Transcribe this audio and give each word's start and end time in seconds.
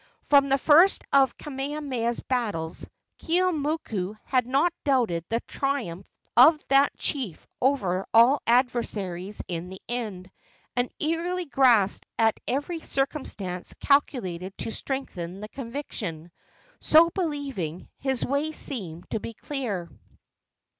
From 0.23 0.49
the 0.49 0.57
first 0.57 1.03
of 1.13 1.37
Kamehameha's 1.37 2.21
battles 2.21 2.87
Keeaumoku 3.19 4.17
had 4.25 4.47
not 4.47 4.73
doubted 4.83 5.23
the 5.29 5.41
triumph 5.41 6.07
of 6.35 6.59
that 6.69 6.97
chief 6.97 7.45
over 7.61 8.07
all 8.11 8.41
adversaries 8.47 9.43
in 9.47 9.69
the 9.69 9.79
end, 9.87 10.31
and 10.75 10.89
eagerly 10.97 11.45
grasped 11.45 12.07
at 12.17 12.39
every 12.47 12.79
circumstance 12.79 13.75
calculated 13.79 14.57
to 14.57 14.71
strengthen 14.71 15.39
the 15.39 15.49
conviction. 15.49 16.31
So 16.79 17.11
believing, 17.11 17.87
his 17.99 18.25
way 18.25 18.53
seemed 18.53 19.07
to 19.11 19.19
be 19.19 19.35
clear. 19.35 19.87